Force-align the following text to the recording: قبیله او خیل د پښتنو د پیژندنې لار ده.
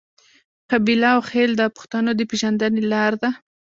قبیله 0.71 1.07
او 1.15 1.19
خیل 1.29 1.51
د 1.57 1.61
پښتنو 1.75 2.11
د 2.15 2.21
پیژندنې 2.29 2.81
لار 2.91 3.13
ده. 3.21 3.29